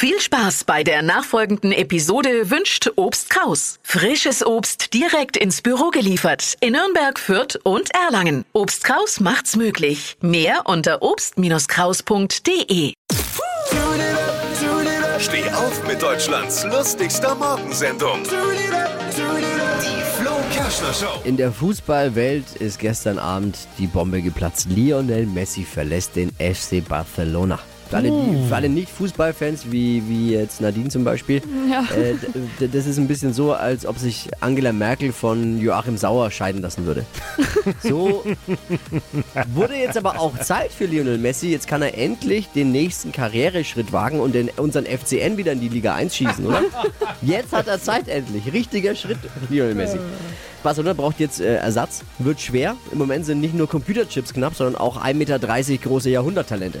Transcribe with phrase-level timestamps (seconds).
[0.00, 3.80] Viel Spaß bei der nachfolgenden Episode wünscht Obst Kraus.
[3.82, 8.44] Frisches Obst direkt ins Büro geliefert in Nürnberg, Fürth und Erlangen.
[8.52, 10.16] Obst Kraus macht's möglich.
[10.20, 12.92] Mehr unter obst-kraus.de.
[15.18, 18.22] Steh auf mit Deutschlands lustigster Morgensendung.
[18.22, 18.28] Die
[20.22, 21.22] Flo Kerschner Show.
[21.24, 24.68] In der Fußballwelt ist gestern Abend die Bombe geplatzt.
[24.70, 27.58] Lionel Messi verlässt den FC Barcelona.
[27.90, 32.16] Für alle, die, für alle Nicht-Fußballfans, wie, wie jetzt Nadine zum Beispiel, äh, d-
[32.60, 36.60] d- das ist ein bisschen so, als ob sich Angela Merkel von Joachim Sauer scheiden
[36.60, 37.06] lassen würde.
[37.82, 38.24] So
[39.54, 41.48] wurde jetzt aber auch Zeit für Lionel Messi.
[41.50, 45.68] Jetzt kann er endlich den nächsten Karriereschritt wagen und den, unseren FCN wieder in die
[45.68, 46.62] Liga 1 schießen, oder?
[47.22, 48.52] Jetzt hat er Zeit endlich.
[48.52, 49.98] Richtiger Schritt, Lionel Messi.
[50.62, 52.02] Barcelona braucht jetzt äh, Ersatz.
[52.18, 52.76] Wird schwer.
[52.92, 56.80] Im Moment sind nicht nur Computerchips knapp, sondern auch 1,30 Meter große Jahrhunderttalente.